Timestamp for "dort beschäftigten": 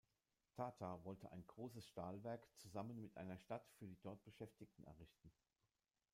4.01-4.83